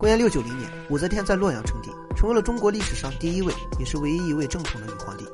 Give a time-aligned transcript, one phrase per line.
[0.00, 5.26] 公元六九零年，武则天在洛阳称帝，成为了中国历史上第一位，也是唯一一位正统的女皇帝。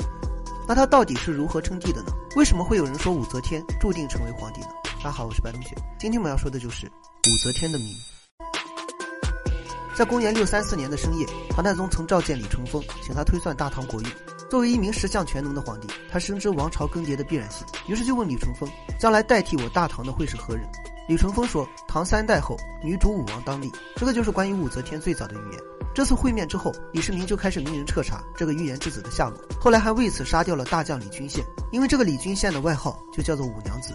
[0.67, 2.09] 那她到底是如何称帝的呢？
[2.35, 4.67] 为什么会有人说武则天注定成为皇帝呢？
[4.99, 7.95] 大家好，我是白同学，今天我们要说的就是武则天的命。
[9.95, 14.09] 在公元六三四年的深夜，唐太宗曾召见李淳风，请他推算大唐国运。
[14.51, 20.69] 作为一名十项全能的皇帝，他深知王朝更迭的必然性，于是就问李淳风：将来代替我大唐的会是何人？
[21.09, 25.61] 李淳风说：“唐三代后，女主武王当立。”这个就是关于武则天最早的预言。
[25.95, 29.39] 这次会面之后，李世民就开始命人彻查这个预言之子的下落。
[29.61, 33.95] 后来还为此杀掉了大将李君羡，因为这个李君羡的外号就叫做武娘子。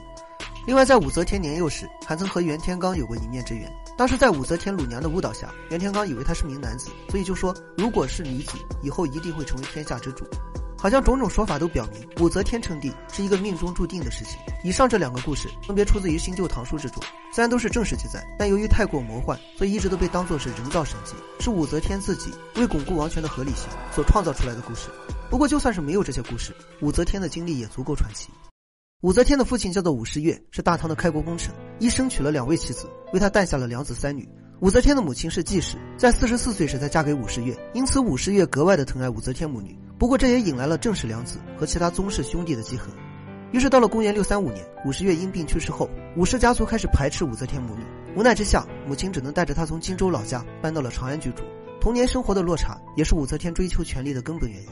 [0.65, 3.71] 另外，在武则天年幼时，还曾和袁天罡有过一面之缘。
[3.97, 10.25] 当时在武则天乳娘的误导下，袁天罡以为她是名男子，所以就说：“如果是女子，以后一定会成为天下之主。”
[10.81, 14.39] 好像种种说法都表明，武则天称帝是一个命中注定的事情。
[14.63, 24.89] 以上这两个故事分别出自于新旧唐书之中，虽然都是正史记载，但由于太过魔幻，所以一直都被当作是人造神迹，是武则天自己为巩固王权的合理性所创造出来的故事。
[25.29, 28.29] 不过，就算是没有这些故事，武则天的经历也足够传奇。
[29.01, 34.27] 武则天的父亲叫做武士月，是大唐的开国功臣，一生娶了两位妻子，为他诞下了两子三女。
[34.61, 39.77] 武则天的母亲是季氏，在四十四岁时才嫁给武士月，因此武士月格外的疼爱武则天母女。
[40.01, 42.91] 不过这也引来了正室良子和其他宗室兄弟的记恨。
[43.51, 47.83] 于是到了公元六三五年，武士月因病去世后，武氏家族开始排斥武则天母女。
[48.15, 51.43] 无奈之下，母亲只能带着她从荆州老家搬到了长安居住。
[51.79, 54.69] 童年生活的落差，也是武则天追求权力的根本原因。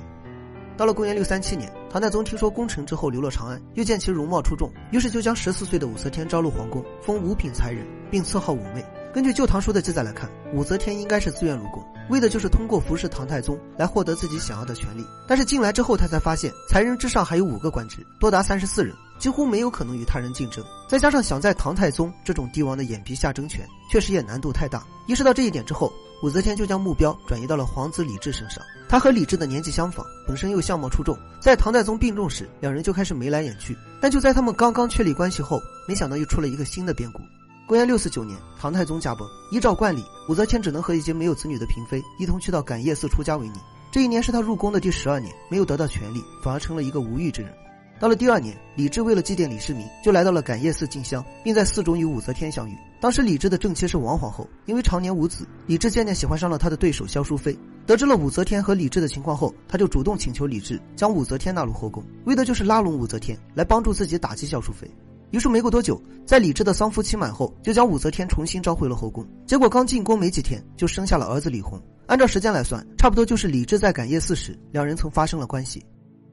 [0.76, 8.84] 到了公元六三七年，唐太宗听说功臣之后流落长安，又见其容貌出众，于是就将十四岁的武则天招入皇宫，封五品才人，并赐号武媚。
[9.12, 15.04] 根据《旧唐书》的记载来看，武则天应该是自愿入宫，为的就是通过服侍唐太宗来获得自己想要的权利。
[15.28, 20.64] 但是进来之后，她才发现才人之上还有五个官职，多达三十四人，几乎没有可能与他人竞争。
[20.88, 24.86] 再加上想在唐太宗这种帝王的眼皮下争权，确实也难度太大。
[25.08, 28.64] 意识到这一点之后，武则天就将目标转移到了皇子李治身上。
[28.88, 33.76] 他和李治的年纪相仿，本身又相貌出众，在唐太宗病重时，两人就开始眉来眼去。
[34.00, 37.22] 但就在他们刚刚确立关系后，没想到又出了一个新的变故。
[37.70, 39.30] 公元六四九年，唐太宗驾崩。
[39.52, 43.60] 依照惯例，武则天只能和一些没有子女的嫔妃一同去到感业寺出家为尼。
[43.92, 47.54] 这一年是她入宫的第十二年，没有得到权力，反而成了一个无欲之人。
[48.00, 52.76] 到了第二年，李治为了祭奠李世民，就来到了感业寺进香，并在寺中与武则天相遇。
[53.00, 57.56] 当时李治的正妻是王皇后，因为常年无子，李治渐渐喜欢上了他的对手萧淑妃。
[57.86, 64.90] 得知了武则天和李治的情况后，他就主动请求李治将武则天纳入后宫，为的就是拉拢武则天，来帮助自己打击萧淑妃。
[65.32, 69.28] 于是没过多久，在李治的丧夫期满后，就将武则天重新召回了后宫。
[69.46, 71.82] 结果刚进宫没几天，就生下了儿子李弘。
[72.08, 75.86] 按照时间来算，差不多就是李治在感业寺时，两人曾发生了关系。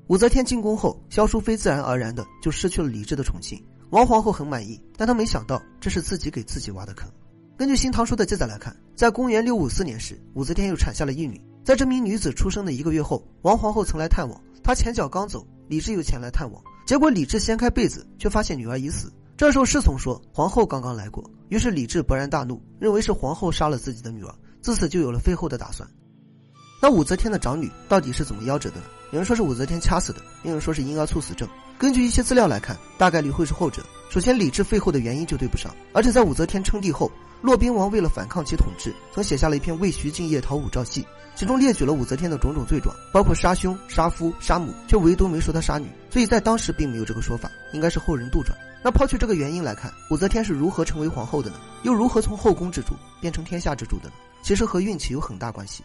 [0.08, 3.62] 武则天进宫后，萧淑妃自然而然的就失去了李治的宠幸。
[3.90, 7.08] 王皇后很满意，但她没想到这是自己给自己挖的坑。
[7.56, 11.40] 根据《新唐书》的记载来看，在公元六五四年时，武则天又产下了一女。
[11.64, 16.62] 在这名女子出生的一个月后，王皇后曾来探望，她前脚刚走，李治又前来探望。
[16.86, 19.12] 结果李治掀开被子，却发现女儿已死。
[19.36, 24.32] 这时候侍从说皇后刚刚来过，于是李治勃然大怒，认为是皇后杀了自己的女儿，
[24.62, 25.86] 自此就有了废后的打算。
[26.80, 28.84] 那武则天的长女到底是怎么夭折的呢？
[29.10, 31.48] 有人说是武则天掐死的，有人说是婴儿猝死症。
[31.76, 33.84] 根据一些资料来看，大概率会是后者。
[34.08, 37.10] 首先，李治废后的原因就对不上，而且在武则天称帝后，
[37.42, 41.02] 骆宾王为了反抗其统治，曾写下了一篇《为徐敬业讨武曌戏》。
[41.36, 48.52] 其中列举了武则天的种种罪状，包括杀兄、杀夫、杀母，却唯独没说她杀女，所以在当时并没有这个说法，应该是后人杜撰。
[48.82, 51.56] 那抛去这个原因来看，武则天是如何成为皇后的呢？
[51.82, 54.14] 又如何从后宫之主变成天下之主的呢？
[54.42, 55.84] 其实和运气有很大关系。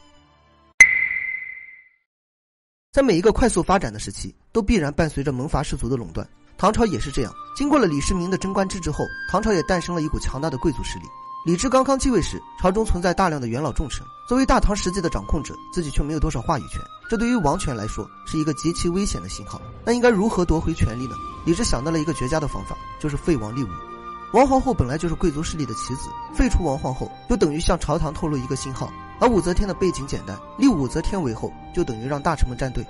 [2.93, 6.25] 在每一个快速发展的时期，都必然伴随着门阀士族的垄断，
[6.57, 7.33] 唐朝也是这样。
[7.57, 11.05] 经过了李世民的贞观之治后，唐朝也诞生了一股强大的贵族势力。
[11.43, 16.79] 李治刚刚继位时，朝中存在大量的元老重臣，作为大唐实际的掌控者，自己却没有多少话语权，
[17.09, 19.59] 这对于王权来说是一个极其危险的信号。
[19.83, 21.15] 那应该如何夺回权力呢？
[21.43, 23.69] 李治想到了一个绝佳的方法，就是废王立武。
[24.33, 28.87] 王皇后本来就是贵族势力的棋子，废除王皇后就等于向朝堂透露一个信号。
[29.19, 32.85] 而武则天的背景简单，立武则天为后，就等于让大臣们站队。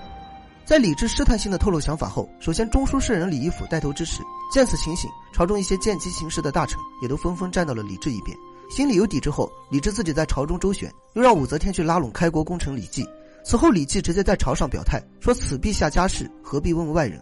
[0.66, 4.22] 在李治试探性的透露想法后，首先中书舍人李义府带头支持。
[4.54, 8.36] 见此情形，朝中一些见机行事的大臣也都纷纷站到了李治一边。
[8.70, 13.06] 心里有底之后，李治自己在朝中周旋，又让武则天去拉拢开国功臣李绩。
[13.44, 17.22] 此后，李绩直接在朝上表态说：“此陛下家事，何必问外人？”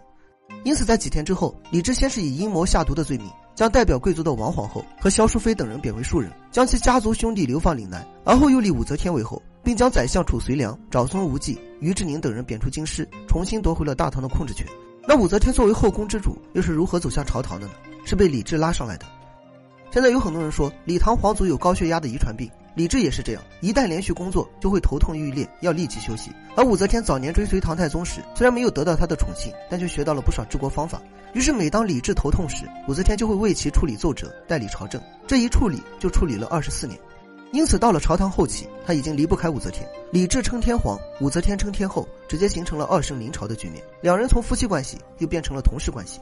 [0.63, 14.66] 因此，在几天之后，李治先是以阴谋下毒的罪名，将代表贵族的王皇后和萧淑妃等人贬为庶人，将其家族兄弟流放岭南；而后又立武则天为后，并将宰相褚遂良、长孙无忌、于志宁等人贬出京师，重新夺回了大唐的控制权。
[15.07, 17.74] 那武则天作为后宫之主，又是如何走向朝堂的呢？
[18.04, 19.06] 是被李治拉上来的。
[19.92, 26.31] 现在有很多人说李唐皇族有高血压的遗传病，李治也是这样，一旦连续工作就会头痛欲裂，要立即休息。
[26.56, 31.00] 而武则天早年追随唐太宗时，虽然没有得到他的宠幸，但却学到了不少治国方法。
[31.36, 35.00] 于是每当李治头痛时，武则天就会为其处理奏折，代理朝政。
[35.27, 37.00] 这一处理就处理了二十四年。
[37.51, 39.88] 因此，到了朝堂后期，他已经离不开武则天。
[40.12, 43.84] 李治称天皇，武则天称天后，直接形成了二圣临朝的局面。
[44.01, 46.19] 两人从夫妻关系又变成了同事关系。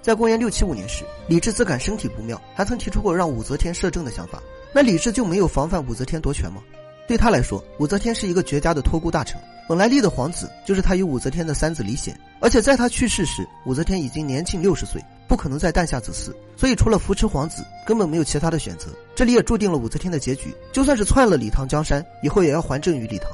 [0.00, 4.42] 在公元六七五年时，李治自感身体不妙，还曾提出过让武则天摄政的想法。
[4.72, 6.62] 那李治就没有防范武则天夺权吗？
[7.06, 9.38] 对他来说，武则天是一个绝佳的托孤大臣。
[9.68, 18.88] 本来立的皇子就是他与武则天的三子李显，而且在他去世时，武则天已经年近六十岁，不可能再诞下子嗣，所以除了扶持皇子，根本没有其他的选择。
[19.14, 23.30] 这里也注定了武则天的结局，就算是篡了李唐江山，以后也要还政于李唐。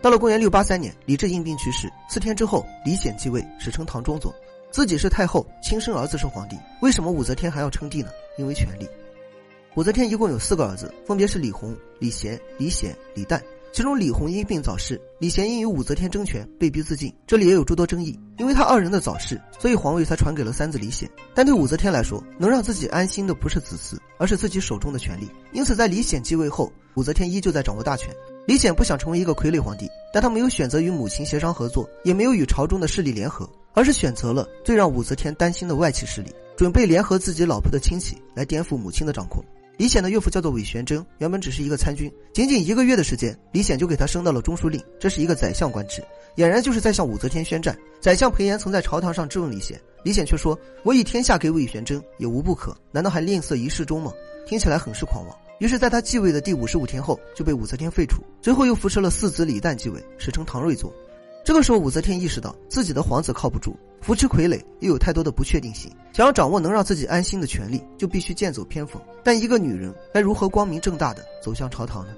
[0.00, 4.32] 到了公元六八三年，李治因病去世，四天之后，李显继位，史称唐中宗。
[4.70, 8.08] 自己是太后，亲生儿子是皇帝，为什么武则天还要称帝呢？
[8.38, 8.88] 因为权力。
[9.74, 13.38] 武则天一共有四个儿子，分别是李弘、李贤、李显、李旦。
[13.72, 17.14] 其中李弘因病早逝，李贤因与武则天争权，被逼自尽。
[17.26, 21.08] 这里也有诸多争议，因为他二人的早逝，所以皇位才传给了三子李显。
[21.34, 25.28] 但对武则天来说，能让自己安心的不是子嗣，而是自己手中的权力。
[25.52, 28.12] 因此，在李显继位后，武则天依旧在掌握大权。
[28.46, 33.48] 李显不想成为一个傀儡皇帝，但他没有选择与母亲协商合作，也没有与朝中的势力联合。
[33.72, 39.44] 而是选择了最让武则天担心的外戚势力，准备联合自己老婆的亲戚来颠覆母亲的掌控。
[39.80, 46.04] 李显的岳父叫做韦玄贞，原本只是一个参军，仅仅一个月的时间，李显就给他升到了中书令，这是一个宰相官职，
[46.36, 47.74] 俨然就是在向武则天宣战。
[47.98, 50.54] 宰相裴炎曾在朝堂上质问李显，李显却说
[50.84, 54.12] ：“我以天下给韦玄贞，也无不可，难道还吝啬一世忠吗？”
[54.46, 55.34] 听起来很是狂妄。
[55.60, 60.92] 于是，在他继位的第五十五天后，就被武则天废除，随后又扶持了四子李旦继位，史称唐睿宗。
[61.42, 65.90] 这个时候，武则天意识到自己的皇子靠不住，扶持傀儡又有太多的不确定性。
[66.12, 69.00] 想要掌握能让自己安心的权利，就必须剑走偏锋。
[69.22, 72.12] 但一个女人该如何光明正大的走向朝堂呢？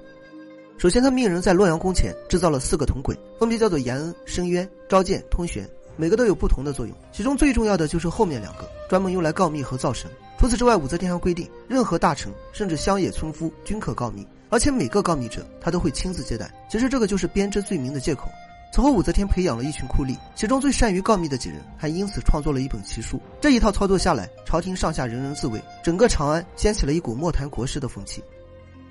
[0.77, 6.95] 首先，她命人在洛阳宫前制造了四个铜轨，分别叫做延恩、申冤、召见、通玄，每个都有不同的作用。
[7.11, 10.09] 其中最重要的就是后面两个，专门用来告密和造神。
[10.39, 16.53] 除此之外，武则天还规定，任何大臣甚至乡野村夫均可告密，而且每个告密者她都会亲自接待。
[16.69, 18.27] 其实这个就是编织罪名的借口。
[18.73, 23.21] 此后，武则天培养了一群酷吏，其中最善于告密的几人还因此创作了一本奇书。
[23.39, 28.23] 这一套操作下来，朝廷上下人人自危，整个长安掀起了一股莫谈国事的风气。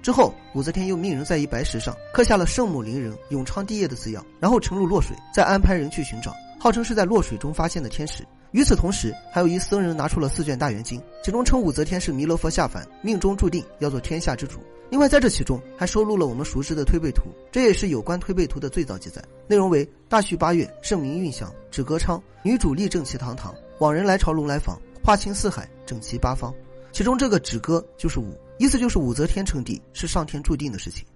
[0.01, 8.25] 之后，武则天又命人在一白石上刻下了“圣母临人，永昌帝业”的字样，然后沉入洛水，再安排人去寻找，号称是在洛水中发现的天使。
[8.53, 14.59] 与此同时，还有一僧人拿出了四卷大圆经，其中称武则天是弥勒佛下凡，命中注定要做天下之主。
[14.91, 19.25] 另外，在这其中还收录了我们熟知的推背图，这也是有关推背图的最早记载。
[19.49, 26.53] 内容为：大序八月，圣明运祥，止歌昌，女主立正齐堂堂，往人来朝龙来访，化清四海，整齐八方。
[26.93, 31.07] 其中这个止歌就是武，意思就是武则天称帝是上天注定的事情。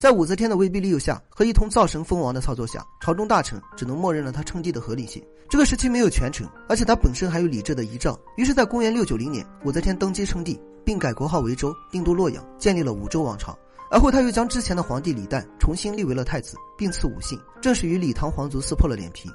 [0.00, 5.22] 在武则天的威逼利诱下和一通造神封王的操作下，朝中大臣只能默认了他称帝的合理性。
[5.46, 8.18] 这个时期没有权臣，而且他本身还有李治的遗诏。
[8.38, 13.54] 于是，在公元六九零年，武则天登基称帝，并改国号为周，定都洛阳，建立了武周王朝。
[13.90, 19.28] 而后，他又将之前的皇帝李旦重新立为了太子，并赐武姓，正式与李唐皇族撕破了脸皮。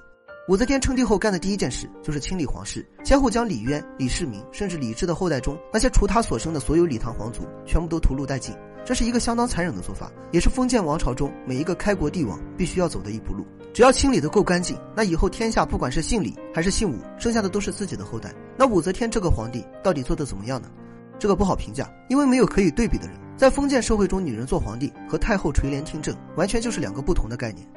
[0.47, 8.53] 武则天称帝后干的第一件事就是清理皇室，先后将李渊、李世民，甚至李治的后代中那些除他所生的所有李唐皇族，全部都屠戮殆尽。
[8.86, 13.43] 这是一个相当残忍的做法，也是封建王朝中每一个开国帝王必须要走的一步路。
[13.74, 18.31] 只要清理的够干净，那以后天下不管是姓李还是姓武，剩下的都是自己的后代。
[18.55, 20.70] 那武则天这个皇帝到底做的怎么样呢？
[21.17, 23.17] 这个不好评价，因为没有可以对比的人。
[23.36, 27.67] 在封建社会中，女人做皇帝和太后垂帘听政，完全就是两个不同的概念。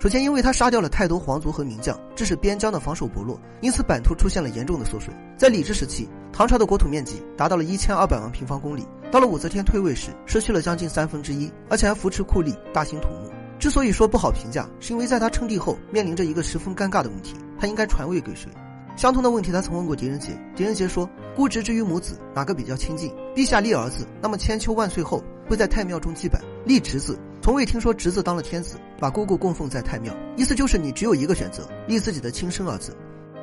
[0.00, 5.12] 首先，因为他杀掉了太多皇族和名将，致使边疆的防守薄弱，因此版图出现了严重的缩水。
[5.36, 13.28] 在李治时期，唐朝的国土面积达到了一千二百万平方公里，到了武则天退位时，失去了将近三分之一，而且还扶持酷吏，大兴土木。
[13.58, 18.48] 之所以说不好评价，是因为在他称帝后，面临着一个十分尴尬的问题：他应该传位给谁？
[18.94, 20.30] 相同的问题，他曾问过狄仁杰。
[20.54, 23.12] 狄仁杰说：“姑侄之于母子，哪个比较亲近？
[23.34, 32.94] 陛下立儿子，那么千秋万岁后，会在太庙中祭拜；立侄子。”从未听说侄子当了天子，把姑姑供奉在太庙，意思就是你只有一个选择，立自己的亲生儿子。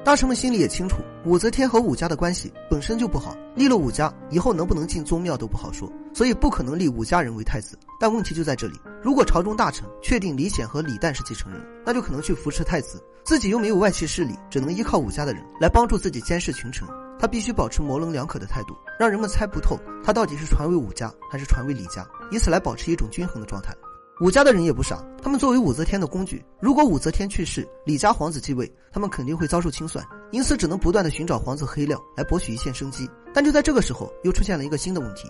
[0.04, 7.76] 大臣们心里也清楚，武则天和武家的关系本身就不好，立了武家以后能不能进宗庙都不好说，所以不可能立武家人为太子。
[8.00, 16.88] 但问题就在这里，如果朝中大臣确定李显和李旦是继承人，那就可能去扶持太子，自己又没有外戚势力，只能依靠武家的人来帮助自己监视群臣。
[17.18, 23.74] 他必须保持模棱两可的态度，让人们猜不透他到底是传位武家还是传位李家，以此来保持一种均衡的状态。
[24.22, 33.10] 武家的人也不傻，他们作为武则天的工具，如果武则天去世，李家皇子继位，他们肯定会遭受清算，因此只能不断的寻找皇子黑料来博取一线生机。
[33.34, 35.28] 但就在这个时候，又出现了一个新的问题：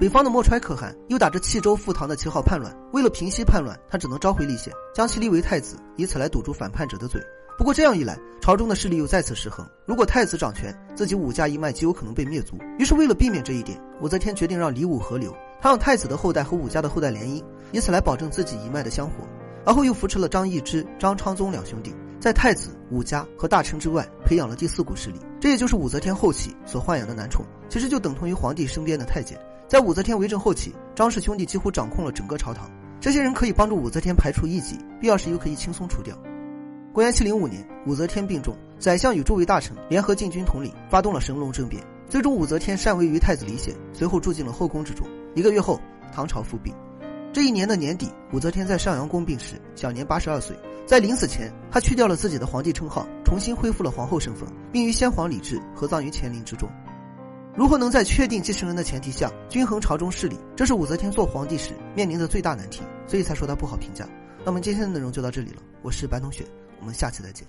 [0.00, 7.22] 北方的莫揣可汗又打着弃州复唐的旗号叛乱，为了平息叛乱，他只能召回立宪，将其立为太子，以此来堵住反叛者的嘴。
[7.56, 9.64] 不过这样一来，朝中的势力又再次失衡。
[9.86, 12.56] 如果太子掌权，自己武家一脉极有可能被灭族。
[12.80, 17.40] 于是为了避免这一点，武则天决定让李武合流，他让太子的后代和武家的后代联姻，
[17.70, 19.24] 以此来保证自己一脉的香火。
[19.64, 25.20] 而后又扶持了张易之、张昌宗两兄弟，在太子、武家和大臣之外，培养了第四股势力。
[25.40, 29.38] 这也就是武则天后期所豢养的男宠，其实就等同于皇帝身边的太监。
[29.68, 32.68] 在武则天为政后期，张氏兄弟几乎掌控了整个朝堂，
[33.00, 36.18] 这些人可以帮助武则天排除异己，必要时又可以轻松除掉。
[36.92, 41.80] 公元七零五年，武则天病重，宰相与诸位大臣联合禁军统领，发动了神龙政变。
[42.08, 45.06] 最终，武则天禅位于太子李显，随后住进了后宫之中。
[45.34, 45.80] 一个月后，
[46.12, 46.72] 唐朝复辟。
[47.32, 50.54] 这一年的年底，武则天在上阳宫病逝，享年八十二岁。
[50.84, 56.68] 在临死前，她去掉了自己的皇帝称号，重新恢复了皇后身份，并与先皇李治合葬于乾陵之中。
[57.56, 64.06] 如何能在确定继承人的前提下均衡朝中势力，这是武则天做皇帝时面临的最大难题，所以才说她不好评价。
[64.44, 66.44] 那么今天的内容就到这里了，我是白同学。
[66.80, 67.46] 我们下期再见。